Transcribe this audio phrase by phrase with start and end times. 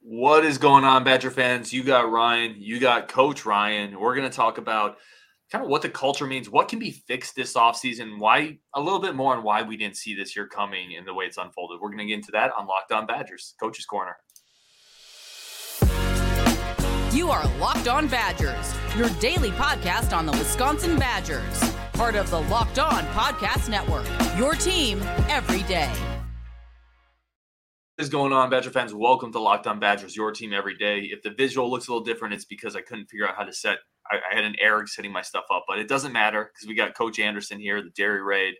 [0.00, 1.72] What is going on, Badger fans?
[1.72, 3.98] You got Ryan, you got Coach Ryan.
[3.98, 4.96] We're going to talk about
[5.50, 9.00] kind of what the culture means, what can be fixed this offseason, why a little
[9.00, 11.80] bit more on why we didn't see this year coming and the way it's unfolded.
[11.80, 14.16] We're going to get into that on Locked On Badgers, Coach's Corner.
[17.12, 22.42] You are Locked On Badgers, your daily podcast on the Wisconsin Badgers, part of the
[22.42, 24.06] Locked On Podcast Network,
[24.38, 25.90] your team every day.
[27.98, 28.94] Is going on, Badger fans?
[28.94, 31.10] Welcome to Locked On Badgers, your team every day.
[31.10, 33.52] If the visual looks a little different, it's because I couldn't figure out how to
[33.52, 33.78] set.
[34.08, 36.76] I, I had an error setting my stuff up, but it doesn't matter because we
[36.76, 38.54] got Coach Andersen here, the Dairy Raid,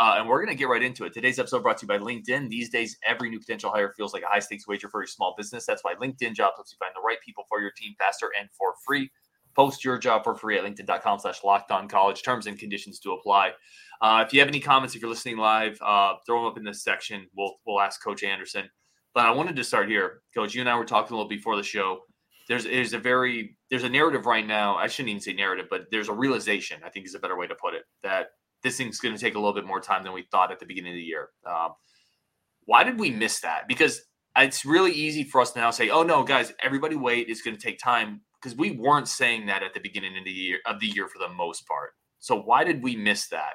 [0.00, 1.12] uh, and we're going to get right into it.
[1.12, 2.48] Today's episode brought to you by LinkedIn.
[2.48, 5.34] These days, every new potential hire feels like a high stakes wager for your small
[5.36, 5.66] business.
[5.66, 8.48] That's why LinkedIn Jobs helps you find the right people for your team faster and
[8.56, 9.10] for free.
[9.54, 12.22] Post your job for free at linkedin.com slash locked on college.
[12.22, 13.50] Terms and conditions to apply.
[14.00, 16.64] Uh, if you have any comments, if you're listening live, uh, throw them up in
[16.64, 17.26] this section.
[17.36, 18.68] We'll, we'll ask Coach Andersen.
[19.14, 20.54] But I wanted to start here, Coach.
[20.54, 22.00] You and I were talking a little before the show.
[22.48, 24.76] There's there's a very there's a narrative right now.
[24.76, 26.80] I shouldn't even say narrative, but there's a realization.
[26.84, 28.28] I think is a better way to put it that
[28.62, 30.66] this thing's going to take a little bit more time than we thought at the
[30.66, 31.28] beginning of the year.
[31.46, 31.70] Um,
[32.64, 33.68] why did we miss that?
[33.68, 34.02] Because
[34.36, 37.28] it's really easy for us to now say, "Oh no, guys, everybody wait.
[37.28, 40.30] It's going to take time." Because we weren't saying that at the beginning of the
[40.30, 41.90] year of the year for the most part.
[42.20, 43.54] So why did we miss that?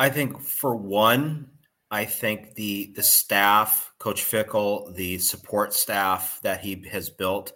[0.00, 1.50] I think for one,
[1.90, 7.52] I think the the staff, Coach Fickell, the support staff that he has built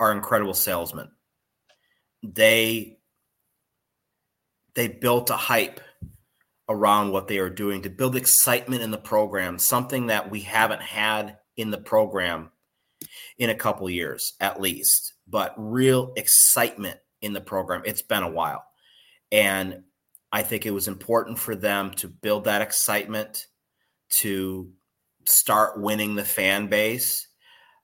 [0.00, 1.10] are incredible salesmen.
[2.22, 2.96] They
[4.76, 5.82] they built a hype
[6.70, 10.80] around what they are doing to build excitement in the program, something that we haven't
[10.80, 12.50] had in the program
[13.36, 17.82] in a couple years at least, but real excitement in the program.
[17.84, 18.64] It's been a while.
[19.30, 19.82] And
[20.30, 23.46] I think it was important for them to build that excitement,
[24.20, 24.70] to
[25.26, 27.26] start winning the fan base.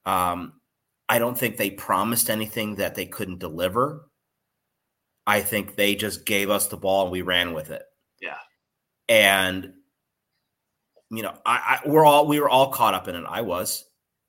[0.05, 0.55] Um,
[1.09, 4.09] I don't think they promised anything that they couldn't deliver.
[5.27, 7.83] I think they just gave us the ball and we ran with it.
[8.21, 8.39] Yeah.
[9.09, 9.73] And
[11.11, 13.25] you know, I, I we're all we were all caught up in it.
[13.29, 13.85] I was.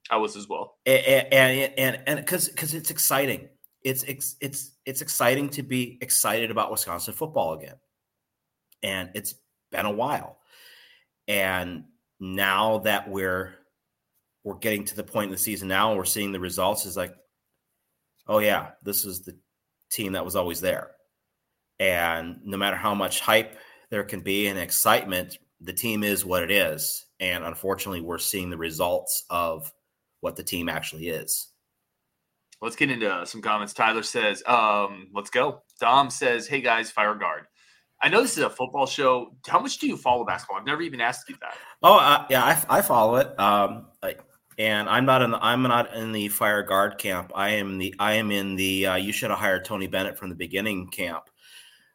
[0.10, 0.78] I was as well.
[0.86, 3.50] And and and and because because it's exciting.
[3.84, 7.76] It's it's it's it's exciting to be excited about Wisconsin football again
[8.86, 9.34] and it's
[9.72, 10.38] been a while.
[11.28, 11.86] And
[12.20, 13.56] now that we're
[14.44, 16.86] we're getting to the point in the season now, we're seeing the results.
[16.86, 17.16] Is like,
[18.28, 19.36] oh yeah, this is the
[19.92, 20.92] team that was always there.
[21.80, 23.58] And no matter how much hype
[23.90, 27.06] there can be and excitement, the team is what it is.
[27.20, 29.74] And unfortunately, we're seeing the results of
[30.22, 31.48] what the team actually is.
[32.62, 33.74] Let's get into some comments.
[33.74, 35.64] Tyler says, um, let's go.
[35.80, 37.46] Dom says, Hey guys, fire Gard.
[38.02, 39.36] I know this is a football show.
[39.48, 40.58] How much do you follow basketball?
[40.60, 41.56] I've never even asked you that.
[41.82, 43.40] Oh, uh, yeah, I, I, follow it.
[43.40, 43.88] Um,
[44.58, 47.32] and I'm not in the I'm not in the fire Gard camp.
[47.36, 50.30] I am the I am in the uh, you should have hired Tony Bennett from
[50.30, 51.26] the beginning camp.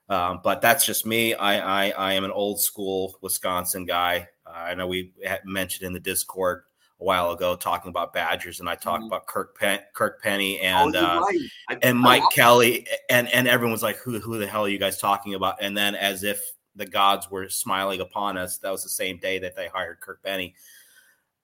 [0.09, 1.35] Um, but that's just me.
[1.35, 4.27] I, I, I am an old school Wisconsin guy.
[4.45, 5.13] Uh, I know we
[5.45, 6.65] mentioned in the Discord
[7.01, 9.07] a while ago talking about Badgers, and I talked mm-hmm.
[9.07, 11.39] about Kirk Pen- Kirk Penney and oh, uh, right.
[11.69, 14.99] I, and Mike Kelly, and and everyone's like, who who the hell are you guys
[14.99, 15.57] talking about?
[15.61, 16.43] And then as if
[16.77, 20.23] the gods were smiling upon us, that was the same day that they hired Kirk
[20.23, 20.55] Penney.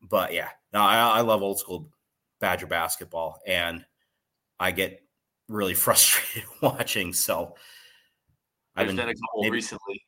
[0.02, 1.88] But yeah, no, I, I love old school
[2.40, 3.84] Badger basketball, and
[4.60, 5.02] I get
[5.48, 7.12] really frustrated watching.
[7.12, 7.54] So
[8.76, 10.02] I've been a couple maybe, recently.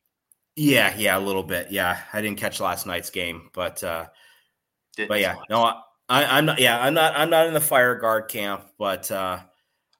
[0.56, 1.70] Yeah, yeah, a little bit.
[1.70, 4.06] Yeah, I didn't catch last night's game, but uh,
[4.98, 6.58] didn't but yeah, no, I, am not.
[6.58, 7.16] Yeah, I'm not.
[7.16, 9.38] I'm not in the fire Gard camp, but uh,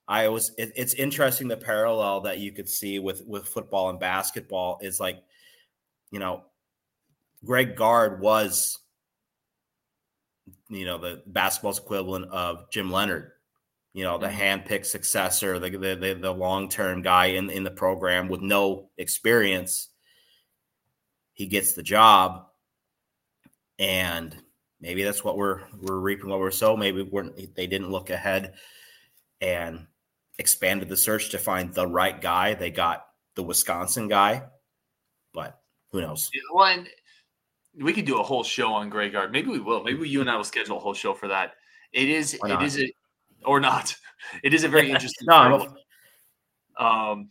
[0.07, 0.53] I was.
[0.59, 4.99] It, it's interesting the parallel that you could see with with football and basketball is
[4.99, 5.23] like,
[6.11, 6.43] you know,
[7.45, 8.79] Greg Gard was,
[10.69, 13.33] you know, the basketball's equivalent of Jim Leonhard,
[13.93, 14.41] You know, the mm-hmm.
[14.41, 18.91] handpicked successor, the the, the, the long term guy in in the program with no
[18.99, 19.89] experience.
[21.35, 22.47] He gets the job,
[23.79, 24.37] and
[24.81, 28.55] maybe that's what we're we're reaping what we're so maybe we're, they didn't look ahead
[29.41, 29.87] and
[30.39, 34.43] expanded the search to find the right guy they got the wisconsin guy
[35.33, 35.61] but
[35.91, 36.85] who knows well
[37.81, 39.33] we could do a whole show on Greg Gard.
[39.33, 39.83] Maybe we will.
[39.83, 41.53] Maybe you and I will schedule a whole show for that.
[41.93, 42.35] It is.
[42.35, 42.93] It is a,
[43.45, 43.95] or not.
[44.43, 45.27] It is a very interesting.
[45.29, 45.77] no,
[46.77, 47.31] um,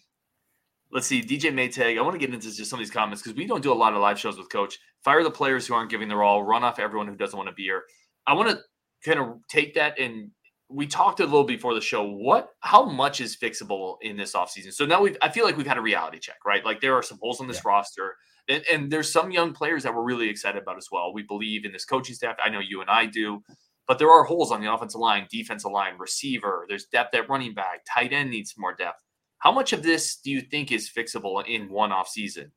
[0.98, 1.22] let's see.
[1.22, 2.00] DJ Maytag.
[2.00, 3.76] I want to get into just some of these comments because we don't do a
[3.76, 6.64] lot of live shows with Coach fire the players who aren't giving their all, run
[6.64, 7.84] off everyone who doesn't want to be here.
[8.26, 8.58] I want to
[9.06, 10.32] kind of take that and
[10.70, 12.04] we talked a little before the show.
[12.04, 14.74] What, how much is fixable in this offseason?
[14.74, 16.66] So now we've, I feel like we've had a reality check, right?
[16.66, 17.70] Like there are some holes on this yeah.
[17.70, 18.16] roster,
[18.50, 21.14] and, and, there's some young players that we're really excited about as well.
[21.14, 22.38] We believe in this coaching staff.
[22.44, 23.44] I know you and I do.
[23.88, 26.66] But there are holes on the offensive line, defensive line, receiver.
[26.68, 27.86] There's depth at running back.
[27.88, 29.04] Tight end needs more depth.
[29.39, 32.51] How much of this do you think is fixable in one off season?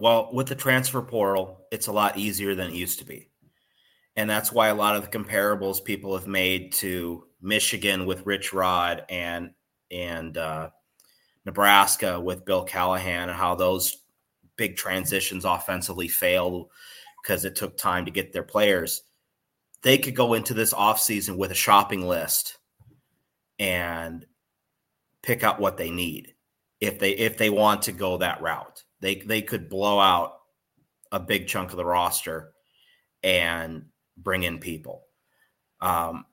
[0.00, 3.28] Well, with the transfer portal, it's a lot easier than it used to be.
[4.16, 8.52] And that's why a lot of the comparables people have made to Michigan with Rich
[8.52, 9.50] Rod and
[9.90, 10.70] and uh,
[11.44, 13.98] Nebraska with Bill Callahan and how those
[14.56, 16.70] big transitions offensively failed
[17.22, 19.02] because it took time to get their players.
[19.82, 22.58] They could go into this offseason with a shopping list
[23.58, 24.24] and
[25.22, 26.34] pick up what they need
[26.80, 28.82] if they if they want to go that route.
[29.00, 30.38] They they could blow out
[31.10, 32.52] a big chunk of the roster
[33.22, 33.86] and
[34.16, 35.04] bring in people.
[35.80, 36.24] Um,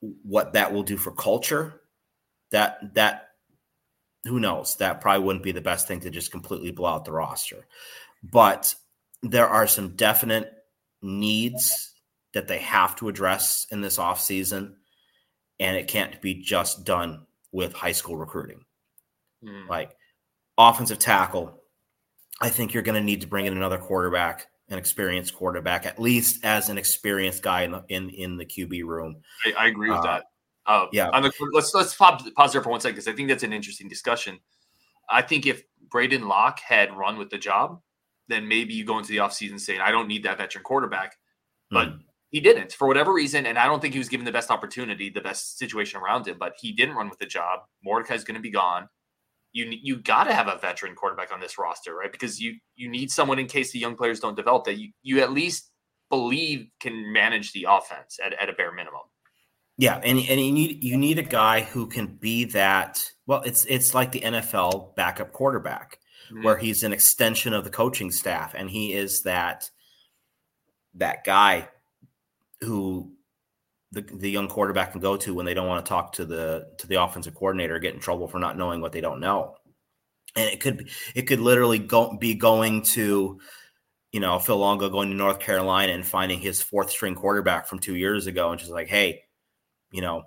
[0.00, 1.82] what that will do for culture,
[2.50, 3.28] that that
[4.24, 4.76] who knows?
[4.76, 7.66] That probably wouldn't be the best thing to just completely blow out the roster.
[8.22, 8.74] But
[9.22, 10.52] there are some definite
[11.02, 11.94] needs
[12.34, 14.74] that they have to address in this offseason,
[15.58, 18.64] and it can't be just done with high school recruiting.
[19.44, 19.68] Mm.
[19.68, 19.96] Like
[20.58, 21.60] offensive tackle,
[22.40, 26.00] I think you're going to need to bring in another quarterback, an experienced quarterback, at
[26.00, 29.16] least as an experienced guy in the in, in the QB room.
[29.44, 30.24] I, I agree with uh, that.
[30.66, 31.10] Uh, yeah.
[31.20, 33.88] The, let's let's pause, pause there for one second because I think that's an interesting
[33.88, 34.38] discussion.
[35.08, 37.80] I think if Braedyn Locke had run with the job,
[38.28, 41.16] then maybe you go into the offseason saying, I don't need that veteran quarterback.
[41.70, 42.00] But mm.
[42.30, 43.44] He didn't for whatever reason.
[43.44, 46.36] And I don't think he was given the best opportunity, the best situation around him,
[46.38, 47.60] but he didn't run with the job.
[47.84, 48.88] Mordecai's going to be gone.
[49.52, 52.12] You you got to have a veteran quarterback on this roster, right?
[52.12, 55.20] Because you you need someone in case the young players don't develop that you you
[55.20, 55.70] at least
[56.08, 59.02] believe can manage the offense at, at a bare minimum.
[59.76, 63.02] Yeah, and and you need you need a guy who can be that.
[63.26, 65.98] Well, it's it's like the NFL backup quarterback,
[66.30, 66.44] mm-hmm.
[66.44, 69.68] where he's an extension of the coaching staff, and he is that
[70.94, 71.70] that guy
[72.62, 73.12] who
[73.92, 76.68] the, the young quarterback can go to when they don't want to talk to the
[76.78, 79.56] to the offensive coordinator, get in trouble for not knowing what they don't know.
[80.36, 83.40] And it could it could literally go be going to
[84.12, 87.78] you know Phil Longo going to North Carolina and finding his fourth string quarterback from
[87.80, 89.24] two years ago, and just like, hey
[89.90, 90.24] you know,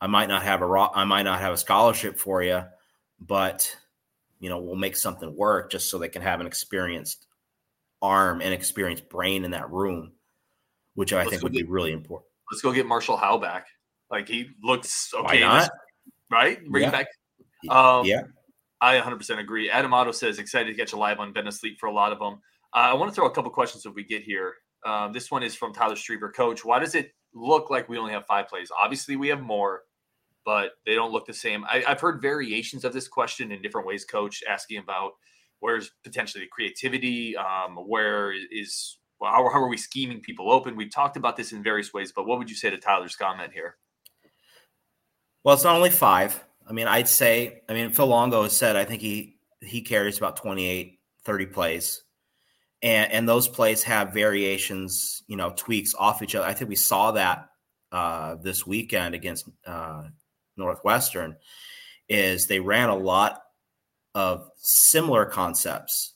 [0.00, 2.62] I might not have a I might not have a scholarship for you,
[3.20, 3.76] but
[4.38, 7.26] you know, we'll make something work just so they can have an experienced
[8.00, 10.12] arm and experienced brain in that room,
[10.94, 12.28] which I let's think would get, be really important.
[12.50, 13.66] Let's go get Marshall Howe back.
[14.10, 15.70] Like he looks okay, Why not?
[16.30, 16.64] right?
[16.68, 16.90] Bring yeah.
[16.90, 17.06] back.
[17.68, 18.22] Um, yeah,
[18.80, 19.70] I 100% agree.
[19.70, 22.18] Adam Otto says excited to get you live on Ben Sleep for a lot of
[22.18, 22.40] them.
[22.74, 24.54] Uh, I want to throw a couple questions if we get here.
[24.86, 26.32] Um, this one is from Tyler Streever.
[26.32, 28.70] Coach, why does it look like we only have five plays.
[28.76, 29.82] Obviously, we have more,
[30.44, 31.64] but they don't look the same.
[31.64, 34.04] I, have heard variations of this question in different ways.
[34.04, 35.12] Coach asking about
[35.60, 40.76] where's potentially the creativity, um, where is well, how, how are we scheming people open?
[40.76, 43.52] We've talked about this in various ways, but what would you say to Tyler's comment
[43.52, 43.76] here?
[45.44, 46.42] Well, it's not only five.
[46.68, 50.16] I mean, I'd say, I mean, Phil Longo has said, I think he he carries
[50.16, 52.02] about 28, 30 plays
[52.82, 56.46] and and those plays have variations, you know, tweaks off each other.
[56.46, 57.48] I think we saw that
[57.92, 60.04] uh, this weekend against uh,
[60.56, 61.36] Northwestern.
[62.08, 63.40] Is they ran a lot
[64.16, 66.14] of similar concepts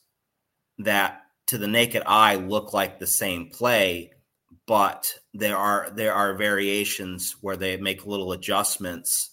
[0.79, 4.11] that to the naked eye look like the same play,
[4.67, 9.31] but there are there are variations where they make little adjustments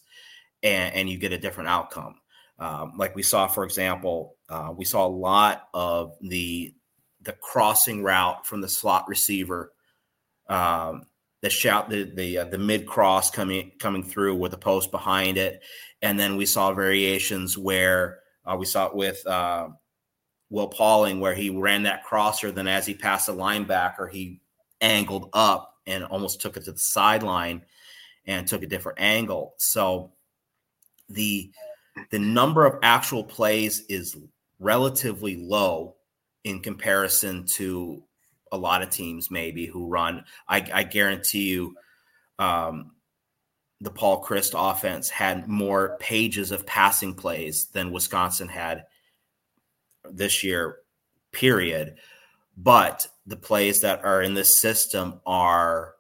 [0.62, 2.16] and, and you get a different outcome.
[2.59, 6.75] Um, like we saw, for example, uh, we saw a lot of the
[7.23, 9.73] the crossing route from the slot receiver,
[10.49, 11.07] um,
[11.40, 15.38] the shout, the the uh, the mid cross coming coming through with a post behind
[15.38, 15.62] it,
[16.02, 19.69] and then we saw variations where uh, we saw it with uh,
[20.52, 24.42] Will Pauling where he ran that crosser, then as he passed the linebacker, he
[24.82, 27.62] angled up and almost took it to the sideline
[28.26, 29.54] and took a different angle.
[29.56, 30.12] So
[31.09, 31.50] the
[32.11, 34.14] the number of actual plays is
[34.59, 35.97] relatively low
[36.44, 38.02] in comparison to
[38.52, 40.23] a lot of teams maybe who run.
[40.47, 41.76] I, I guarantee you,
[42.38, 42.92] um,
[43.80, 48.85] the Paul Chryst offense had more pages of passing plays than Wisconsin had
[50.11, 50.78] this year,
[51.32, 51.97] period.
[52.56, 55.94] But the plays that are in this system are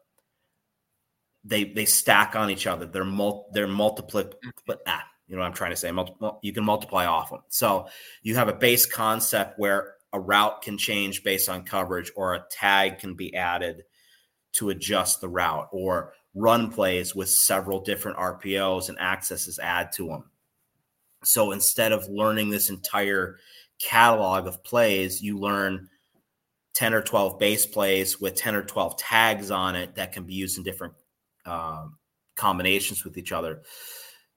[1.44, 2.86] they they stack on each other.
[2.86, 4.24] They're mul- they're multiple.
[4.66, 5.90] But ah, you know what I'm trying to say.
[5.90, 7.40] Multiple, you can multiply off them.
[7.48, 7.88] So
[8.22, 12.44] you have a base concept where a route can change based on coverage or a
[12.50, 13.84] tag can be added
[14.52, 20.08] to adjust the route or run plays with several different RPOs and accesses add to
[20.08, 20.24] them.
[21.24, 23.38] So instead of learning this entire
[23.82, 25.88] catalog of plays, you learn
[26.74, 30.34] 10 or 12 base plays with 10 or 12 tags on it that can be
[30.34, 30.94] used in different
[31.44, 31.96] um,
[32.36, 33.62] combinations with each other.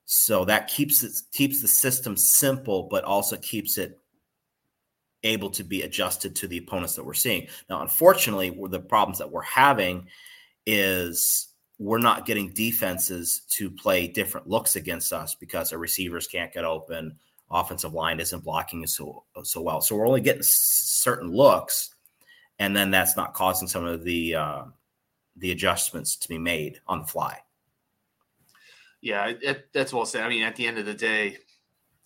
[0.06, 4.00] So that keeps it keeps the system simple, but also keeps it
[5.24, 7.48] able to be adjusted to the opponents that we're seeing.
[7.70, 10.08] Now, unfortunately, the problems that we're having
[10.68, 11.50] is
[11.80, 16.64] we're not getting defenses to play different looks against us because our receivers can't get
[16.64, 17.18] open,
[17.52, 19.82] offensive line isn't blocking so so well.
[19.82, 21.96] So we're only getting certain looks,
[22.60, 24.64] and then that's not causing some of the uh,
[25.38, 27.40] the adjustments to be made on the fly.
[29.02, 30.24] Yeah, it, that's well said.
[30.24, 31.38] I mean, at the end of the day,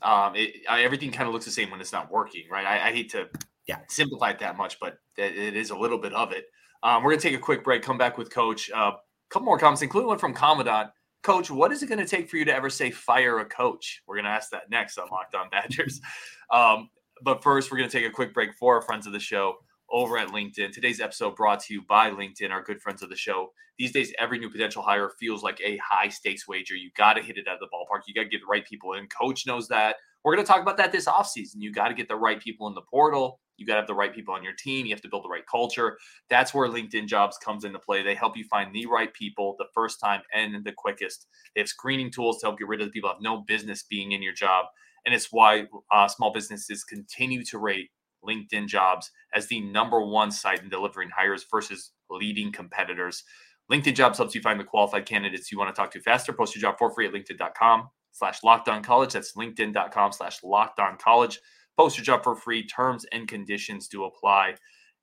[0.01, 2.65] um, it, I, everything kind of looks the same when it's not working, right?
[2.65, 3.29] I, I hate to
[3.67, 3.79] yeah.
[3.87, 6.45] simplify it that much, but it, it is a little bit of it.
[6.83, 7.83] Um, we're gonna take a quick break.
[7.83, 8.69] Come back with Coach.
[8.69, 8.91] A uh,
[9.29, 10.91] couple more comments, including one from Commandant.
[11.21, 14.01] Coach, what is it going to take for you to ever say fire a coach?
[14.07, 16.01] We're going to ask that next on Locked On Badgers.
[16.51, 16.89] Um,
[17.21, 19.57] but first, we're going to take a quick break for our friends of the show
[19.91, 20.71] over at LinkedIn.
[20.71, 23.51] Today's episode brought to you by LinkedIn, our good friends of the show.
[23.77, 26.75] These days, every new potential hire feels like a high stakes wager.
[26.75, 28.01] You got to hit it out of the ballpark.
[28.07, 29.07] You got to get the right people in.
[29.07, 29.97] Coach knows that.
[30.23, 31.55] We're going to talk about that this offseason.
[31.57, 33.39] You got to get the right people in the portal.
[33.57, 34.85] You got to have the right people on your team.
[34.85, 35.97] You have to build the right culture.
[36.29, 38.01] That's where LinkedIn Jobs comes into play.
[38.01, 41.27] They help you find the right people the first time and the quickest.
[41.55, 43.83] They have screening tools to help get rid of the people who have no business
[43.83, 44.65] being in your job.
[45.05, 47.89] And it's why uh, small businesses continue to rate
[48.25, 53.23] LinkedIn Jobs as the number one site in delivering hires versus leading competitors.
[53.71, 56.33] LinkedIn Jobs helps you find the qualified candidates you want to talk to faster.
[56.33, 59.13] Post your job for free at LinkedIn.com slash locked on college.
[59.13, 61.39] That's LinkedIn.com slash locked on college.
[61.77, 62.65] Post your job for free.
[62.65, 64.55] Terms and conditions do apply.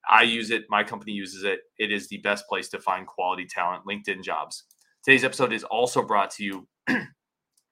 [0.08, 0.64] I use it.
[0.68, 1.60] My company uses it.
[1.78, 3.84] It is the best place to find quality talent.
[3.88, 4.64] LinkedIn Jobs.
[5.04, 6.68] Today's episode is also brought to you,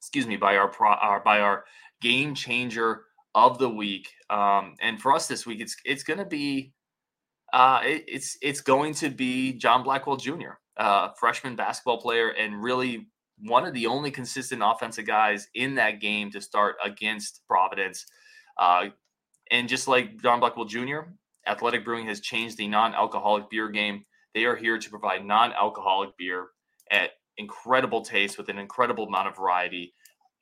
[0.01, 1.65] excuse me, by our, pro, our by our
[2.01, 3.03] game changer
[3.35, 4.09] of the week.
[4.31, 6.73] Um, and for us this week, it's it's going to be
[7.53, 12.63] uh, it, it's it's going to be John Blackwell Jr., uh, freshman basketball player, and
[12.63, 18.07] really one of the only consistent offensive guys in that game to start against Providence.
[18.59, 18.87] Uh,
[19.51, 21.01] and just like John Blackwell Jr.,
[21.47, 24.05] Athletic Brewing has changed the non-alcoholic beer game.
[24.35, 26.49] They are here to provide non-alcoholic beer
[26.91, 29.93] at incredible taste with an incredible amount of variety.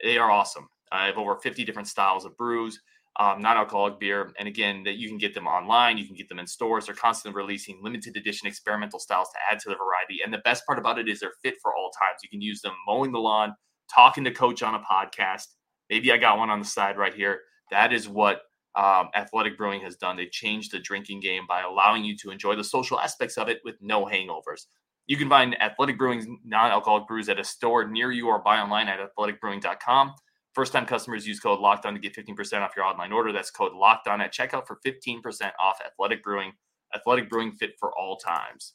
[0.03, 0.69] They are awesome.
[0.91, 2.81] I have over 50 different styles of brews,
[3.21, 5.99] um, non-alcoholic beer, and again, that you can get them online.
[5.99, 6.87] You can get them in stores.
[6.87, 10.21] They're constantly releasing limited edition experimental styles to add to the variety.
[10.25, 12.21] And the best part about it is they're fit for all times.
[12.23, 13.55] You can use them mowing the lawn,
[13.95, 15.45] talking to coach on a podcast.
[15.91, 17.41] Maybe I got one on the side right here.
[17.71, 18.43] That is what
[18.75, 20.17] um, Athletic Brewing has done.
[20.17, 23.61] They've changed the drinking game by allowing you to enjoy the social aspects of it
[23.65, 24.67] with no hangovers.
[25.07, 28.89] You can find Athletic Brewing's non-alcoholic brews at a store near you or buy online
[28.89, 30.15] at athleticbrewing.com.
[30.53, 33.33] First time customers use code locked on to get 15% off your online order.
[33.33, 35.23] That's code locked on at checkout for 15%
[35.61, 36.53] off Athletic Brewing.
[36.95, 38.75] Athletic Brewing fit for all times.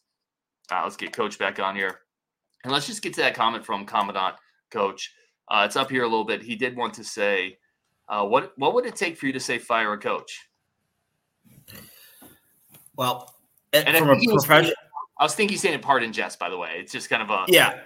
[0.71, 1.99] Uh, let's get Coach back on here.
[2.63, 4.35] And let's just get to that comment from Commandant
[4.71, 5.13] Coach.
[5.49, 6.41] Uh, it's up here a little bit.
[6.41, 7.57] He did want to say,
[8.09, 10.49] uh, what what would it take for you to say fire a coach?
[12.97, 13.33] Well,
[13.73, 14.73] and from a professional,
[15.19, 16.39] I was thinking he's saying it part in jest.
[16.39, 17.79] By the way, it's just kind of a yeah.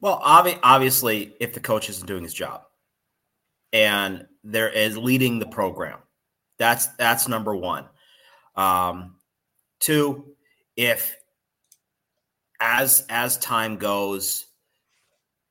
[0.00, 2.62] Well, obvi- obviously, if the coach isn't doing his job,
[3.72, 5.98] and there is leading the program,
[6.58, 7.86] that's that's number one.
[8.54, 9.16] Um,
[9.80, 10.36] two,
[10.76, 11.16] if
[12.60, 14.46] as as time goes,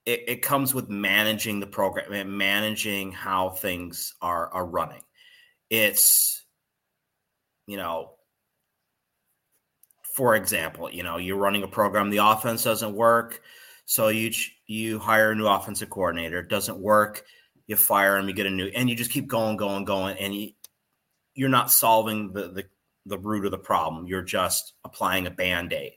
[0.06, 5.04] it, it comes with managing the program and managing how things are are running.
[5.70, 6.46] It's
[7.66, 8.12] you know
[10.18, 13.44] for example, you know, you're running a program, the offense doesn't work,
[13.88, 14.32] so you
[14.68, 16.40] you hire a new offensive coordinator.
[16.40, 17.24] It doesn't work.
[17.68, 18.28] You fire him.
[18.28, 20.52] You get a new, and you just keep going, going, going, and you
[21.34, 22.66] you're not solving the the,
[23.06, 24.06] the root of the problem.
[24.06, 25.94] You're just applying a band aid.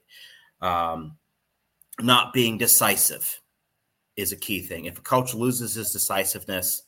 [0.61, 1.17] Um,
[2.01, 3.41] not being decisive
[4.17, 4.85] is a key thing.
[4.85, 6.85] If a coach loses his decisiveness,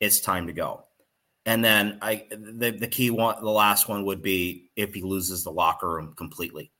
[0.00, 0.82] it's time to go.
[1.46, 5.44] And then I the, the key one, the last one would be if he loses
[5.44, 6.72] the locker room completely.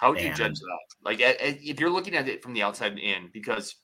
[0.00, 0.78] How would you judge that?
[1.02, 3.74] Like, if you're looking at it from the outside in, because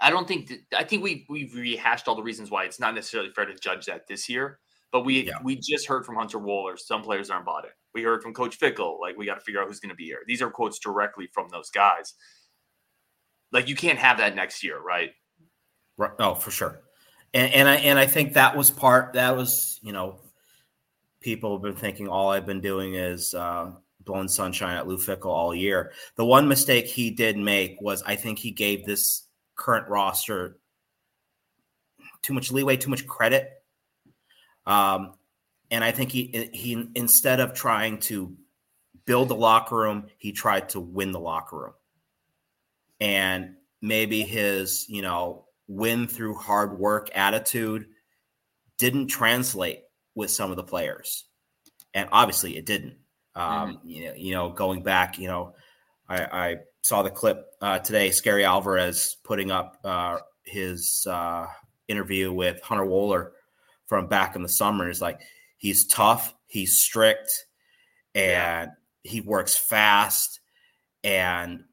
[0.00, 2.94] I don't think that, I think we we've rehashed all the reasons why it's not
[2.94, 4.58] necessarily fair to judge that this year.
[4.90, 5.38] But we yeah.
[5.42, 7.72] we just heard from Hunter Wohler, some players aren't bought it.
[7.94, 10.04] We heard from Coach Fickell, like we got to figure out who's going to be
[10.04, 10.20] here.
[10.26, 12.14] These are quotes directly from those guys.
[13.52, 15.10] Like you can't have that next year, right?
[15.96, 16.12] Right.
[16.18, 16.80] Oh, for sure.
[17.34, 19.12] And, and I and I think that was part.
[19.12, 20.20] That was you know,
[21.20, 23.34] people have been thinking all I've been doing is.
[23.34, 23.72] Uh,
[24.08, 25.92] blowing sunshine at Luke Fickell all year.
[26.16, 29.22] The one mistake he did make was I think he gave this
[29.54, 30.58] current roster
[32.22, 33.50] too much leeway, too much credit.
[34.66, 35.14] Um,
[35.70, 38.34] and I think he he instead of trying to
[39.04, 41.74] build the locker room, he tried to win the locker room.
[43.00, 47.86] And maybe his, you know, win through hard work attitude
[48.78, 49.82] didn't translate
[50.14, 51.24] with some of the players.
[51.94, 52.96] And obviously it didn't.
[53.38, 53.88] Um, mm-hmm.
[53.88, 55.54] you know, you know, going back, you know,
[56.08, 61.46] I, I saw the clip uh, today, Scary Alvarez putting up uh, his uh,
[61.86, 63.30] interview with Hunter Wohler
[63.86, 64.90] from back in the summer.
[64.90, 65.20] Is like
[65.56, 67.30] he's tough, he's strict,
[68.14, 68.70] and
[69.04, 69.10] yeah.
[69.10, 70.40] he works fast.
[71.04, 71.64] And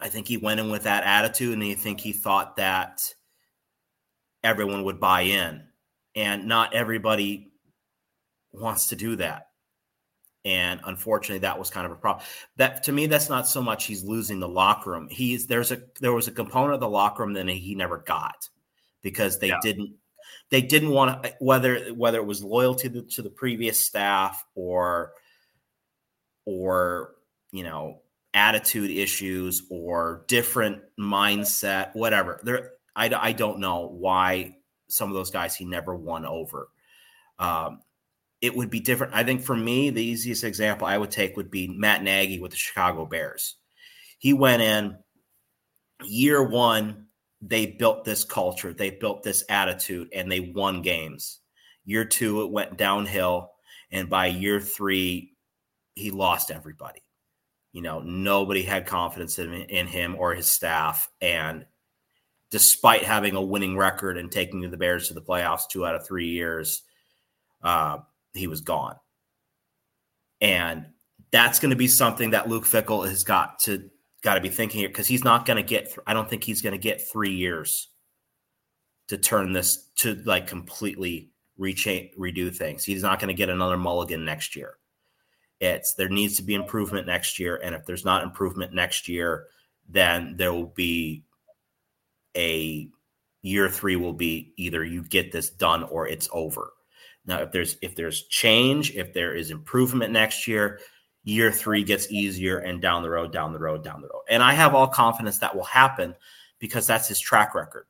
[0.00, 3.00] I think he went in with that attitude, and I think he thought that
[4.42, 5.62] everyone would buy in,
[6.16, 7.52] and not everybody
[8.52, 9.49] wants to do that.
[10.44, 12.24] And unfortunately, that was kind of a problem.
[12.56, 15.08] That to me, that's not so much he's losing the locker room.
[15.10, 18.48] He's there's a there was a component of the locker room that he never got
[19.02, 19.58] because they yeah.
[19.62, 19.94] didn't
[20.50, 24.44] they didn't want to whether whether it was loyalty to the, to the previous staff
[24.54, 25.12] or
[26.44, 27.14] or
[27.52, 28.00] you know
[28.34, 34.56] attitude issues or different mindset whatever there I, I don't know why
[34.88, 36.68] some of those guys he never won over
[37.38, 37.80] um,
[38.40, 41.50] it would be different i think for me the easiest example i would take would
[41.50, 43.56] be matt nagy with the chicago bears
[44.18, 44.96] he went in
[46.04, 47.06] year one
[47.40, 51.40] they built this culture, they built this attitude, and they won games.
[51.84, 53.52] Year two, it went downhill.
[53.90, 55.32] And by year three,
[55.94, 57.02] he lost everybody.
[57.72, 61.08] You know, nobody had confidence in, in him or his staff.
[61.20, 61.66] And
[62.50, 66.06] despite having a winning record and taking the Bears to the playoffs two out of
[66.06, 66.82] three years,
[67.62, 67.98] uh,
[68.34, 68.96] he was gone.
[70.40, 70.86] And
[71.32, 73.90] that's going to be something that Luke Fickell has got to
[74.22, 75.86] got to be thinking it because he's not going to get.
[75.86, 77.88] Th- I don't think he's going to get three years
[79.08, 82.84] to turn this to like completely recha- redo things.
[82.84, 84.74] He's not going to get another mulligan next year.
[85.60, 89.46] It's there needs to be improvement next year, and if there's not improvement next year,
[89.88, 91.24] then there will be
[92.36, 92.88] a
[93.42, 96.72] year three will be either you get this done or it's over.
[97.26, 100.80] Now, if there's if there's change, if there is improvement next year,
[101.24, 104.22] year three gets easier and down the road, down the road, down the road.
[104.28, 106.14] And I have all confidence that will happen
[106.58, 107.86] because that's his track record.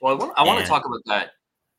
[0.00, 1.30] Well, I want, I want and, to talk about that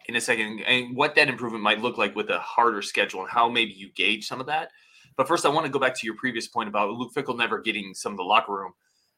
[0.08, 3.30] in a second and what that improvement might look like with a harder schedule and
[3.30, 4.70] how maybe you gauge some of that.
[5.18, 7.60] But first, I want to go back to your previous point about Luke Fickell never
[7.60, 8.74] getting some of the locker room.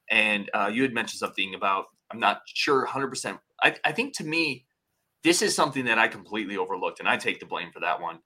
[0.09, 3.39] And uh, you had mentioned something about, I'm not sure 100%.
[3.63, 4.66] I, I think to me,
[5.27, 8.19] this is something that I completely overlooked, and I take the blame for that one.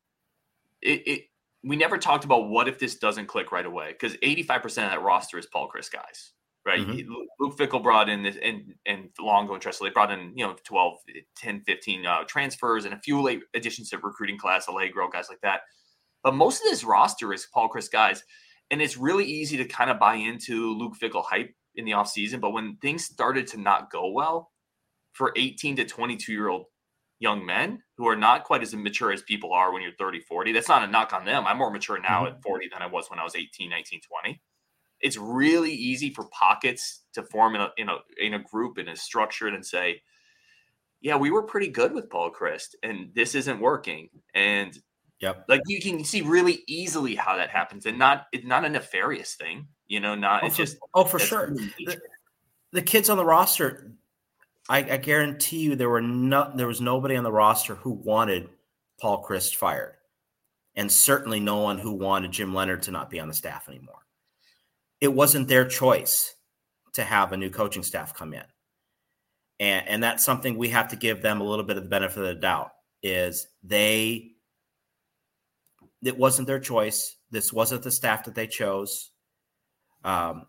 [0.83, 1.21] It, it
[1.63, 5.01] we never talked about what if this doesn't click right away because 85% of that
[5.01, 6.33] roster is Paul Chryst guys,
[6.63, 6.79] right?
[6.79, 7.11] Mm-hmm.
[7.39, 10.55] Luke Fickell brought in this and and Longo and Tressel, they brought in, you know,
[10.63, 10.99] 12,
[11.37, 15.41] 10, 15 uh, transfers and a few late additions to recruiting class, Allegro, guys like
[15.41, 15.61] that.
[16.23, 18.23] But most of this roster is Paul Chryst guys.
[18.69, 22.39] And it's really easy to kind of buy into Luke Fickell hype in the offseason.
[22.39, 24.51] But when things started to not go well
[25.13, 26.65] for 18 to 22 year old
[27.21, 30.51] young men who are not quite as mature as people are when you're 30, 40.
[30.51, 31.45] That's not a knock on them.
[31.45, 32.35] I'm more mature now mm-hmm.
[32.35, 34.41] at 40 than I was when I was 18, 19, 20.
[35.01, 38.89] It's really easy for pockets to form in a, in a, in a group and
[38.89, 40.01] is structured and say,
[40.99, 44.09] yeah, we were pretty good with Paul Chryst and this isn't working.
[44.33, 44.77] And
[45.21, 45.45] Yep.
[45.47, 49.35] Like you can see really easily how that happens, and not it's not a nefarious
[49.35, 50.15] thing, you know.
[50.15, 51.51] Not oh, it's for, just oh for sure.
[51.51, 52.01] The,
[52.71, 53.93] the, kids on the roster,
[54.71, 58.47] I, I guarantee you there were no there was nobody on the roster who wanted
[59.01, 59.95] Paul Chryst fired.
[60.75, 63.99] And certainly no one who wanted Jim Leonhard to not be on the staff anymore.
[65.01, 66.33] It wasn't their choice
[66.93, 68.45] to have a new coaching staff come in.
[69.59, 72.19] And, and that's something we have to give them a little bit of the benefit
[72.19, 72.71] of the doubt
[73.03, 74.31] is they
[76.01, 77.17] it wasn't their choice.
[77.29, 79.11] This wasn't the staff that they chose.
[80.05, 80.45] Um,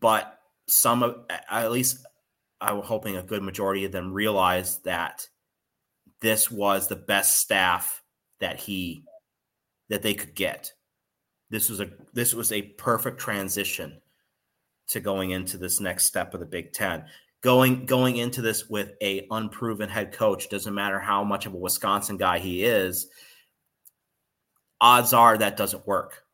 [0.00, 2.06] but some of at least
[2.60, 5.28] I was hoping a good majority of them realized that
[6.20, 8.02] this was the best staff
[8.40, 9.04] that he
[9.88, 10.72] that they could get.
[11.50, 14.00] This was a this was a perfect transition
[14.88, 17.04] to going into this next step of the Big Ten.
[17.40, 21.58] Going going into this with a unproven head coach doesn't matter how much of a
[21.58, 23.08] Wisconsin guy he is.
[24.80, 26.24] Odds are that doesn't work.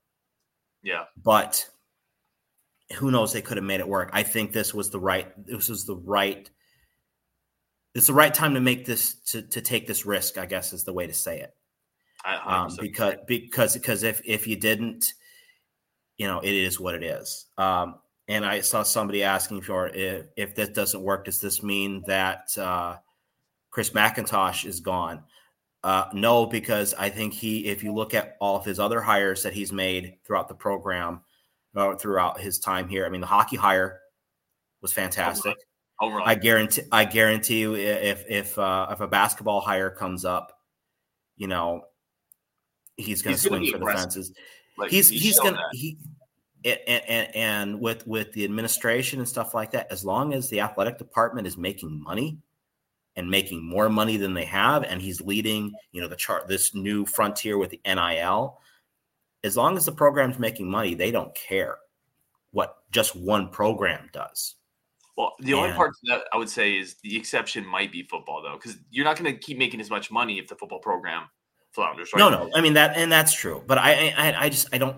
[0.82, 1.68] Yeah, but
[2.94, 3.32] who knows?
[3.32, 4.10] They could have made it work.
[4.12, 5.32] I think this was the right.
[5.46, 6.48] This was the right.
[7.94, 10.38] It's the right time to make this to to take this risk.
[10.38, 11.54] I guess is the way to say it.
[12.46, 15.12] Um, because because because if if you didn't,
[16.16, 17.46] you know, it is what it is.
[17.58, 17.96] Um,
[18.28, 22.56] and I saw somebody asking for if if this doesn't work, does this mean that
[22.56, 22.96] uh,
[23.70, 25.22] Chris McIntosh is gone?
[25.82, 29.42] Uh, no, because I think he, if you look at all of his other hires
[29.42, 31.20] that he's made throughout the program,
[31.74, 34.00] uh, throughout his time here, I mean, the hockey hire
[34.80, 35.56] was fantastic.
[36.00, 40.58] I guarantee, I guarantee you, if if uh, if a basketball hire comes up,
[41.36, 41.82] you know,
[42.96, 44.32] he's going to He's gonna swing for the fences.
[44.76, 45.78] Like, he's he's shown gonna that.
[45.78, 45.96] he
[46.64, 50.60] and, and and with with the administration and stuff like that as long as the
[50.60, 52.38] athletic department is making money
[53.16, 56.74] and making more money than they have and he's leading you know the chart this
[56.74, 58.58] new frontier with the nil
[59.44, 61.76] as long as the program's making money they don't care
[62.50, 64.54] what just one program does.
[65.16, 68.42] Well, the only And- part that I would say is the exception might be football,
[68.42, 71.28] though, because you're not going to keep making as much money if the football program
[71.72, 72.18] flounders, right?
[72.18, 72.50] no no.
[72.54, 73.62] I mean that and that's true.
[73.66, 74.96] But i i i just i don't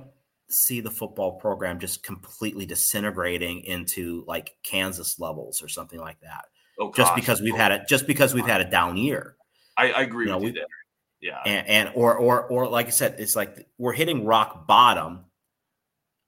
[0.49, 6.45] see the football program just completely disintegrating into like kansas levels or something like that.
[6.79, 9.37] Oh, just because we've had it just because we've had a down year.
[9.79, 10.67] I, I agree you know, with you we- there.
[11.21, 11.41] Yeah.
[11.47, 15.25] and, and or or or like i said it's like we're hitting rock bottom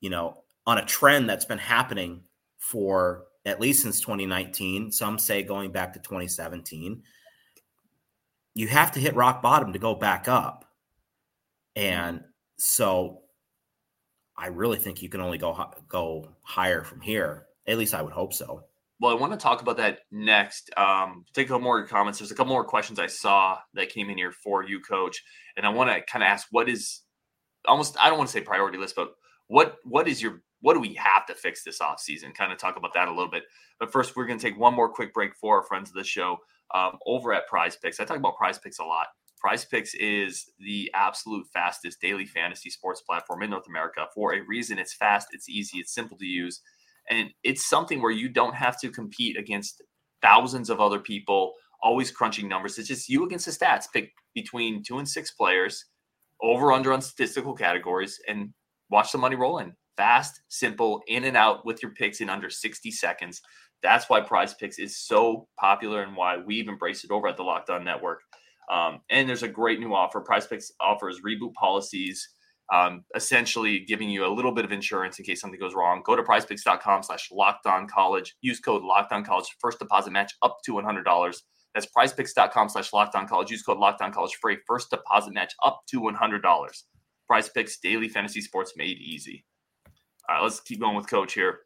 [0.01, 2.23] you know on a trend that's been happening
[2.59, 7.03] for at least since 2019 some say going back to 2017
[8.59, 10.65] you have to hit rock bottom to go back up.
[11.77, 12.25] And
[12.57, 13.23] so
[14.37, 17.47] i really think you can only go go higher from here.
[17.69, 18.65] At least i would hope so
[19.01, 20.71] Well, I want to talk about that next.
[20.77, 22.19] Um, take a couple more comments.
[22.19, 25.23] There's a couple more questions I saw that came in here for you, Coach,
[25.57, 27.03] and I want to kind of ask what is
[27.67, 29.13] almost I don't want to say priority list, but
[29.47, 32.35] what what is your what do we have to fix this offseason?
[32.35, 33.45] Kind of talk about that a little bit.
[33.79, 36.03] But first, we're going to take one more quick break for our friends of the
[36.03, 36.39] show
[36.75, 38.01] um, over at Prize Picks.
[38.01, 39.07] I talk about Prize Picks a lot.
[39.39, 44.41] Prize Picks is the absolute fastest daily fantasy sports platform in North America for a
[44.41, 44.81] reason.
[44.81, 46.61] It's fast, it's easy, it's simple to use
[47.11, 49.83] and it's something where you don't have to compete against
[50.23, 52.79] thousands of other people always crunching numbers.
[52.79, 55.85] It's just you against the stats pick between two and six players
[56.43, 58.53] over under on statistical categories and
[58.91, 59.73] watch the money roll in.
[59.97, 63.41] Fast simple in and out with your picks in under 60 seconds.
[63.83, 67.43] That's why prize picks is so popular and why we've embraced it over at the
[67.43, 68.21] locked on network.
[68.71, 70.21] Um, and there's a great new offer.
[70.21, 72.29] Prize picks offers reboot policies
[72.73, 76.03] um, essentially giving you a little bit of insurance in case something goes wrong.
[76.05, 78.37] Go to prizepicks.com slash locked on college.
[78.43, 79.47] Use code locked on college.
[79.61, 81.37] First deposit match up to $100.
[81.75, 83.51] That's prizepicks.com slash locked on college.
[83.51, 86.41] Use code locked on college for a first deposit match up to $100.
[87.27, 89.45] Prize Picks daily fantasy sports made easy.
[90.29, 91.61] All right, let's keep going with Coach here.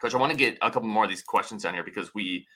[0.00, 2.46] Coach, I want to get a couple more of these questions down here because we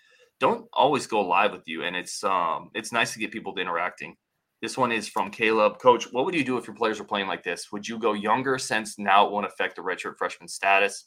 [0.41, 4.17] don't always go live with you, and it's um it's nice to get people interacting.
[4.63, 5.79] This one is from Caleb.
[5.79, 7.71] Coach, what would you do if your players were playing like this?
[7.73, 11.05] Would you go younger since now it won't affect the redshirt freshman status?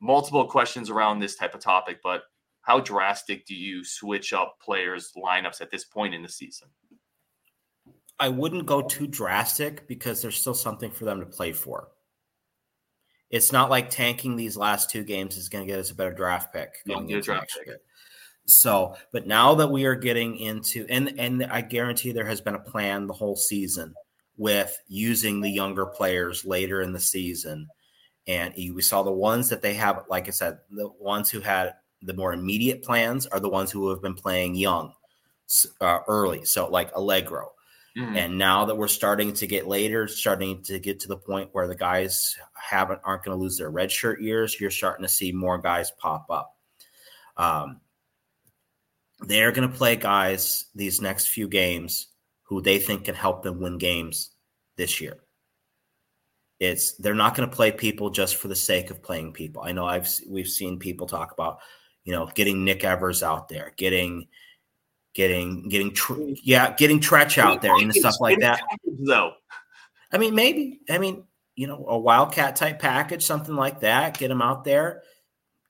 [0.00, 2.22] Multiple questions around this type of topic, but
[2.62, 6.68] how drastic do you switch up players' lineups at this point in the season?
[8.20, 11.88] I wouldn't go too drastic because there's still something for them to play for.
[13.30, 16.12] It's not like tanking these last two games is going to get us a better
[16.14, 17.66] draft pick Yeah, going a into draft next pick.
[17.66, 17.80] year.
[18.48, 22.54] So, but now that we are getting into and and I guarantee there has been
[22.54, 23.94] a plan the whole season
[24.36, 27.68] with using the younger players later in the season.
[28.26, 31.74] And we saw the ones that they have, like I said, the ones who had
[32.02, 34.92] the more immediate plans are the ones who have been playing young
[35.80, 36.44] uh, early.
[36.44, 37.52] So, like Allegro,
[37.96, 38.16] Mhm.
[38.16, 41.66] and now that we're starting to get later, starting to get to the point where
[41.66, 45.32] the guys haven't aren't going to lose their red shirt years, you're starting to see
[45.32, 46.54] more guys pop up.
[47.36, 47.80] Um,
[49.20, 52.08] they're going to play guys these next few games
[52.42, 54.30] who they think can help them win games
[54.76, 55.18] this year.
[56.60, 59.62] It's they're not going to play people just for the sake of playing people.
[59.62, 61.58] I know I've we've seen people talk about,
[62.04, 64.26] you know, getting Nick Evers out there, getting
[65.14, 65.94] getting getting
[66.42, 68.60] yeah, getting Tretch out there and stuff like that.
[69.06, 69.32] Though,
[70.12, 70.80] I mean, maybe.
[70.90, 74.18] I mean, you know, a wildcat type package, something like that.
[74.18, 75.02] Get him out there,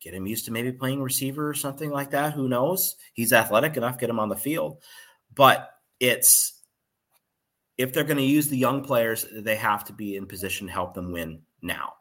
[0.00, 2.32] get him used to maybe playing receiver or something like that.
[2.32, 2.96] Who knows?
[3.14, 3.98] He's athletic enough.
[3.98, 4.82] Get him on the field.
[5.34, 6.62] But it's
[7.76, 10.72] if they're going to use the young players, they have to be in position to
[10.72, 11.94] help them win now.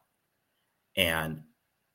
[0.96, 1.44] And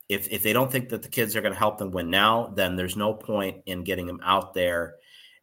[0.09, 2.53] if if they don't think that the kids are going to help them win now,
[2.55, 4.97] then there's no point in getting them out there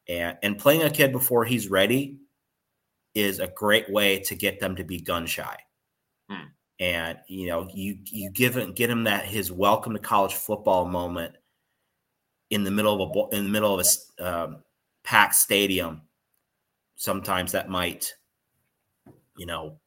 [0.08, 2.18] and and playing a kid before he's ready
[3.16, 5.58] is a great way to get them to be gun shy.
[6.80, 10.86] And you know, you you give him get him that his welcome to college football
[10.86, 11.36] moment
[12.50, 14.64] in the middle of a in the middle of a um,
[15.04, 16.02] packed stadium.
[16.96, 18.14] Sometimes that might,
[19.38, 19.78] you know,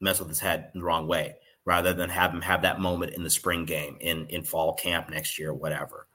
[0.00, 3.14] mess with his head in the wrong way, rather than have him have that moment
[3.14, 6.06] in the spring game in in fall camp next year, whatever.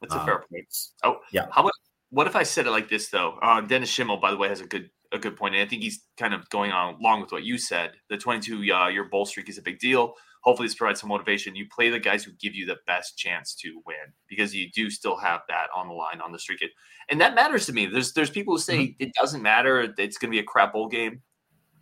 [0.00, 0.66] that's a Uh, fair point.
[1.04, 1.46] Oh, yeah.
[1.50, 1.72] How about
[2.10, 3.38] what if I said it like this though?
[3.42, 5.54] Uh, Dennis Schimmel, by the way, has a good a good point.
[5.54, 7.92] And I think he's kind of going on along with what you said.
[8.08, 10.14] The 22 uh, year bowl streak is a big deal.
[10.42, 11.54] Hopefully, this provides some motivation.
[11.54, 13.96] You play the guys who give you the best chance to win
[14.26, 16.64] because you do still have that on the line on the streak.
[17.10, 17.86] And that matters to me.
[17.86, 19.02] There's there's people who say mm-hmm.
[19.02, 19.80] it doesn't matter.
[19.98, 21.22] It's going to be a crap bowl game.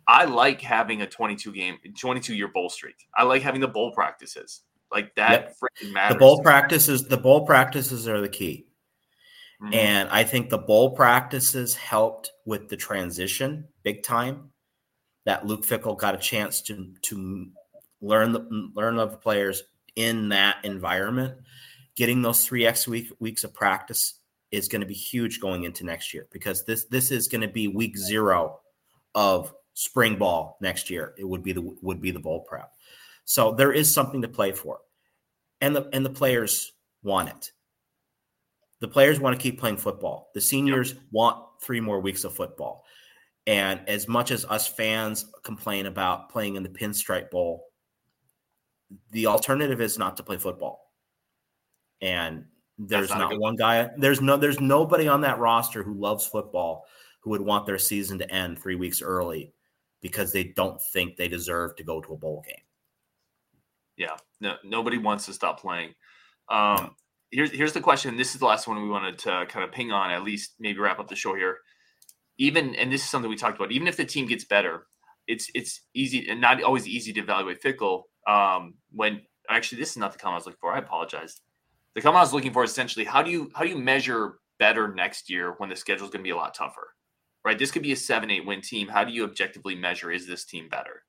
[0.07, 2.95] I like having a 22 game, 22 year bowl streak.
[3.15, 4.63] I like having the bowl practices.
[4.91, 5.55] Like that yep.
[5.61, 6.15] freaking matters.
[6.15, 8.65] The bowl practices, the bowl practices are the key.
[9.61, 9.73] Mm-hmm.
[9.73, 14.51] And I think the bowl practices helped with the transition big time.
[15.25, 17.47] That Luke Fickell got a chance to to
[18.01, 19.63] learn the learn of the players
[19.95, 21.35] in that environment.
[21.95, 24.15] Getting those three X week, weeks of practice
[24.51, 27.47] is going to be huge going into next year because this this is going to
[27.47, 28.61] be week zero
[29.13, 31.13] of spring ball next year.
[31.17, 32.71] It would be the would be the bowl prep.
[33.25, 34.79] So there is something to play for.
[35.61, 36.71] And the and the players
[37.03, 37.51] want it.
[38.81, 40.29] The players want to keep playing football.
[40.33, 41.01] The seniors yep.
[41.11, 42.85] want three more weeks of football.
[43.47, 47.65] And as much as us fans complain about playing in the Pinstripe Bowl,
[49.11, 50.91] the alternative is not to play football.
[52.01, 52.45] And
[52.77, 56.85] there's not, not one guy, there's no there's nobody on that roster who loves football
[57.21, 59.53] who would want their season to end 3 weeks early
[60.01, 62.55] because they don't think they deserve to go to a bowl game.
[63.97, 65.93] Yeah, no, nobody wants to stop playing.
[66.49, 66.95] Um, no.
[67.31, 68.17] Here's here's the question.
[68.17, 70.11] This is the last one we wanted to kind of ping on.
[70.11, 71.57] At least maybe wrap up the show here.
[72.37, 73.71] Even and this is something we talked about.
[73.71, 74.87] Even if the team gets better,
[75.27, 78.03] it's it's easy and not always easy to evaluate Fickell.
[78.27, 80.73] Um, when actually this is not the comment I was looking for.
[80.73, 81.39] I apologize.
[81.95, 84.39] The comment I was looking for is essentially how do you how do you measure
[84.57, 86.95] better next year when the schedule is going to be a lot tougher?
[87.45, 88.87] Right, this could be a seven eight win team.
[88.87, 91.03] How do you objectively measure is this team better?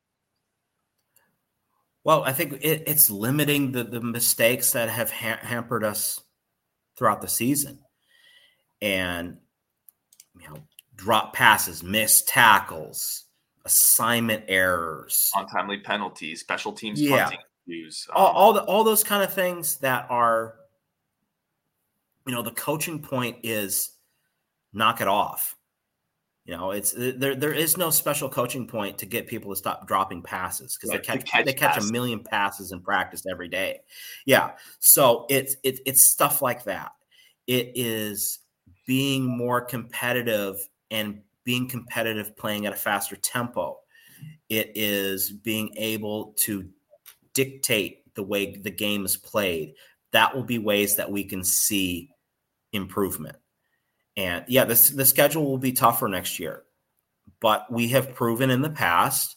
[2.02, 6.20] Well, I think it, it's limiting the, the mistakes that have ha- hampered us
[6.96, 7.78] throughout the season.
[8.80, 9.36] And,
[10.40, 10.56] you know,
[10.96, 13.24] drop passes, missed tackles,
[13.64, 17.24] assignment errors, untimely penalties, special teams yeah.
[17.24, 18.06] punting issues.
[18.10, 20.54] Um, all, all, the, all those kind of things that are,
[22.26, 23.90] you know, the coaching point is
[24.72, 25.56] knock it off.
[26.50, 27.36] You know, it's there.
[27.36, 31.00] There is no special coaching point to get people to stop dropping passes because right,
[31.00, 33.82] they catch, catch they catch a million passes in practice every day.
[34.26, 36.90] Yeah, so it's it, it's stuff like that.
[37.46, 38.40] It is
[38.84, 40.56] being more competitive
[40.90, 43.78] and being competitive, playing at a faster tempo.
[44.48, 46.68] It is being able to
[47.32, 49.74] dictate the way the game is played.
[50.10, 52.10] That will be ways that we can see
[52.72, 53.36] improvement.
[54.16, 56.64] And yeah, this, the schedule will be tougher next year,
[57.40, 59.36] but we have proven in the past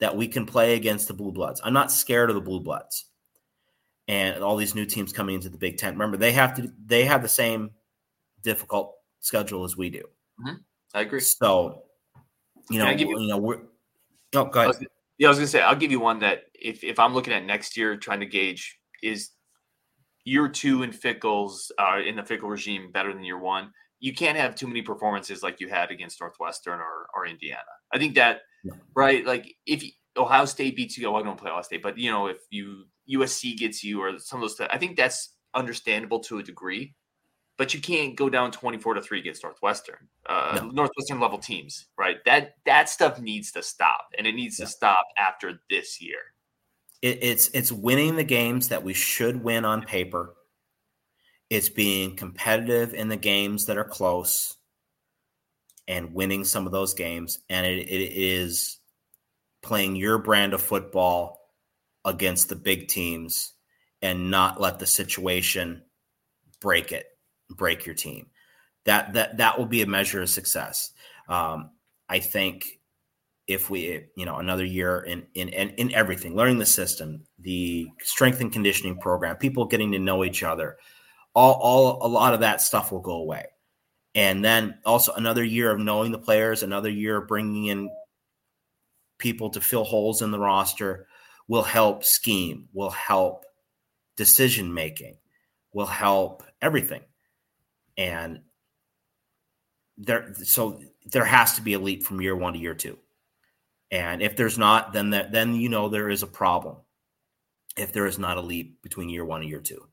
[0.00, 1.60] that we can play against the Blue Bloods.
[1.62, 3.06] I'm not scared of the Blue Bloods
[4.08, 5.92] and all these new teams coming into the Big Ten.
[5.92, 7.70] Remember, they have to they have the same
[8.42, 10.02] difficult schedule as we do.
[10.40, 10.56] Mm-hmm.
[10.94, 11.20] I agree.
[11.20, 11.84] So,
[12.70, 13.60] you know, you, you, know, we're.
[14.34, 14.64] Oh, go ahead.
[14.64, 14.86] I was,
[15.18, 17.44] yeah, I was gonna say I'll give you one that if if I'm looking at
[17.44, 19.30] next year, trying to gauge is
[20.24, 23.70] year two in Fickell's uh, in the Fickell regime better than year one
[24.00, 27.60] you can't have too many performances like you had against Northwestern or, or Indiana.
[27.92, 28.72] I think that, yeah.
[28.94, 29.24] right?
[29.24, 29.84] Like if
[30.16, 32.26] Ohio State beats you, oh, I don't going to play Ohio State, but you know,
[32.26, 36.38] if you USC gets you or some of those stuff, I think that's understandable to
[36.38, 36.94] a degree.
[37.58, 40.70] But you can't go down twenty-four to three against Northwestern, uh, no.
[40.70, 42.16] Northwestern level teams, right?
[42.24, 44.64] That that stuff needs to stop, and it needs yeah.
[44.64, 46.20] to stop after this year.
[47.02, 50.36] It, it's it's winning the games that we should win on paper
[51.50, 54.56] it's being competitive in the games that are close
[55.88, 57.40] and winning some of those games.
[57.50, 58.78] And it, it is
[59.62, 61.40] playing your brand of football
[62.04, 63.52] against the big teams
[64.00, 65.82] and not let the situation
[66.60, 67.06] break it,
[67.50, 68.28] break your team.
[68.84, 70.92] That that that will be a measure of success.
[71.28, 71.70] Um,
[72.08, 72.80] I think
[73.46, 77.88] if we, you know, another year in in in, in everything, learning the system, the
[78.00, 80.78] strength and conditioning program, people getting to know each other,
[81.34, 83.46] all, all a lot of that stuff will go away.
[84.14, 87.90] And then also another year of knowing the players, another year of bringing in
[89.18, 91.06] people to fill holes in the roster
[91.46, 93.44] will help scheme, will help
[94.16, 95.16] decision making,
[95.72, 97.02] will help everything.
[97.96, 98.40] And
[99.98, 102.98] there, so there has to be a leap from year one to year two.
[103.90, 106.76] And if there's not, then that, then you know there is a problem.
[107.76, 109.89] If there is not a leap between year one and year two.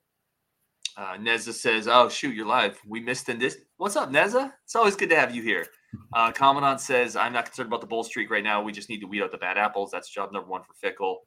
[0.98, 2.80] Uh, Neza says, "Oh shoot, you're live.
[2.88, 3.58] We missed in this.
[3.78, 4.52] What's up, Neza?
[4.64, 5.68] It's always good to have you here."
[6.12, 8.64] Uh, Commandant says, "I'm not concerned about the bull streak right now.
[8.64, 9.92] We just need to weed out the bad apples.
[9.92, 11.18] That's job number one for Fickell."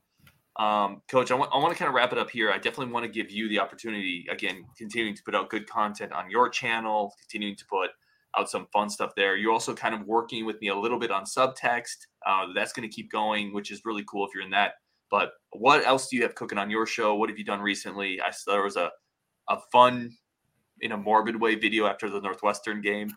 [0.56, 2.50] Um, Coach, I want, I want to kind of wrap it up here.
[2.50, 6.12] I definitely want to give you the opportunity again, continuing to put out good content
[6.12, 7.90] on your channel, continuing to put
[8.36, 9.36] out some fun stuff there.
[9.36, 12.06] You're also kind of working with me a little bit on subtext.
[12.26, 14.72] Uh, that's going to keep going, which is really cool if you're in that.
[15.10, 17.14] But what else do you have cooking on your show?
[17.14, 18.20] What have you done recently?
[18.20, 18.90] I saw there was a
[19.50, 20.16] a fun,
[20.80, 23.14] in a morbid way, video after the Northwestern game.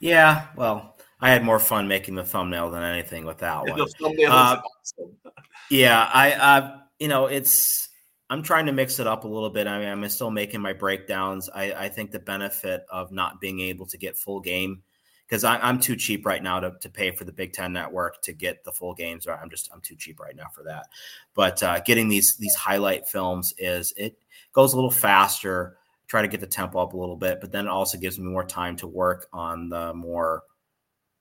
[0.00, 3.80] Yeah, well, I had more fun making the thumbnail than anything with that one.
[3.80, 3.84] Uh,
[4.26, 5.16] awesome.
[5.70, 7.88] yeah, I, I, you know, it's
[8.30, 9.66] I'm trying to mix it up a little bit.
[9.66, 11.50] I mean, I'm still making my breakdowns.
[11.54, 14.82] I, I think the benefit of not being able to get full game
[15.26, 18.32] because I'm too cheap right now to, to pay for the Big Ten Network to
[18.32, 19.26] get the full games.
[19.26, 20.86] I'm just I'm too cheap right now for that.
[21.34, 24.18] But uh, getting these these highlight films is it
[24.52, 25.76] goes a little faster.
[26.06, 28.26] Try to get the tempo up a little bit, but then it also gives me
[28.26, 30.42] more time to work on the more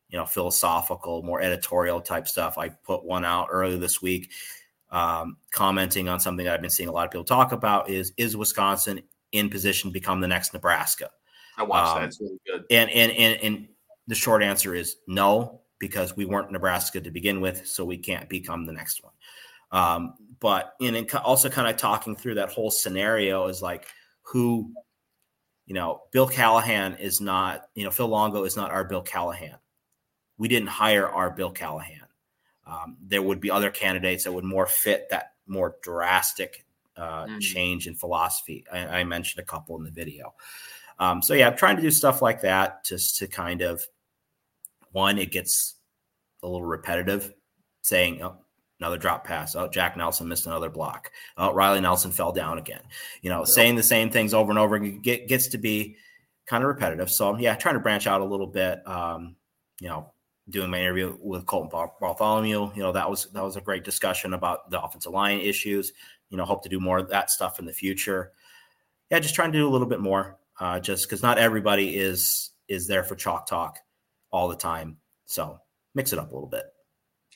[0.09, 2.57] you know philosophical, more editorial type stuff.
[2.57, 4.31] I put one out earlier this week.
[4.91, 8.13] Um, commenting on something that I've been seeing a lot of people talk about is
[8.17, 11.09] is Wisconsin in position to become the next Nebraska?
[11.57, 12.65] I watched um, that; it's really good.
[12.69, 13.67] And and and and
[14.07, 18.29] the short answer is no, because we weren't Nebraska to begin with, so we can't
[18.29, 19.13] become the next one.
[19.71, 23.87] Um, but in also kind of talking through that whole scenario is like
[24.21, 24.71] who,
[25.65, 29.57] you know, Bill Callahan is not, you know, Phil Longo is not our Bill Callahan.
[30.37, 32.07] We didn't hire our Bill Callahan.
[32.65, 37.41] Um, there would be other candidates that would more fit that more drastic uh, mm.
[37.41, 38.65] change in philosophy.
[38.71, 40.33] I, I, mentioned a couple in the video.
[40.99, 43.83] Um, so yeah, I'm trying to do stuff like that just to kind of
[44.93, 45.75] one, it gets
[46.41, 47.33] a little repetitive,
[47.81, 48.37] saying oh,
[48.79, 49.55] another drop pass.
[49.55, 51.11] Oh, Jack Nelson missed another block.
[51.37, 52.81] Oh, Riley Nelson fell down again.
[53.21, 55.97] You know, saying the same things over and over get, gets to be
[56.45, 57.09] kind of repetitive.
[57.09, 58.85] So yeah, trying to branch out a little bit.
[58.87, 59.35] Um,
[59.79, 60.11] you know,
[60.49, 64.33] doing my interview with Colton Bartholomew, you know, that was that was a great discussion
[64.33, 65.93] about the offensive line issues.
[66.29, 68.31] You know, hope to do more of that stuff in the future.
[69.09, 72.51] Yeah, just trying to do a little bit more, uh, just because not everybody is
[72.67, 73.79] is there for chalk talk
[74.33, 74.97] all the time.
[75.25, 75.59] So
[75.95, 76.65] mix it up a little bit.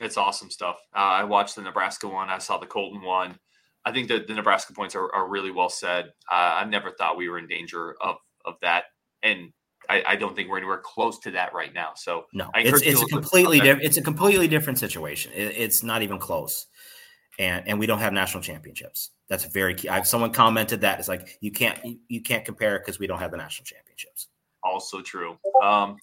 [0.01, 0.77] It's awesome stuff.
[0.93, 2.29] Uh, I watched the Nebraska one.
[2.29, 3.39] I saw the Colton one.
[3.86, 6.07] I think that the Nebraska points are, are really well said.
[6.29, 8.86] Uh, I never thought we were in danger of of that,
[9.23, 9.51] and
[9.89, 11.91] I, I, don't think we're anywhere close to that right now.
[11.95, 13.86] So no, it's, it's a completely different.
[13.86, 15.31] It's a completely different situation.
[15.33, 16.67] It, it's not even close,
[17.39, 19.12] and and we don't have national championships.
[19.29, 19.89] That's very key.
[19.89, 23.19] I've someone commented that it's like you can't you, you can't compare because we don't
[23.19, 24.27] have the national championships.
[24.63, 25.38] Also true.
[25.63, 25.97] Um,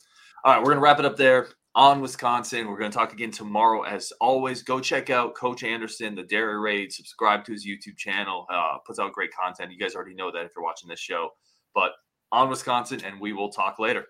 [0.45, 2.69] all right, we're going to wrap it up there on Wisconsin.
[2.69, 3.83] We're going to talk again tomorrow.
[3.83, 6.93] As always, go check out Coach Andersen, the Dairy Raid.
[6.93, 8.47] Subscribe to his YouTube channel.
[8.53, 9.73] Uh, puts out great content.
[9.73, 11.31] You guys already know that if you're watching this show.
[11.75, 11.93] But
[12.31, 14.05] on Wisconsin, and we will talk later.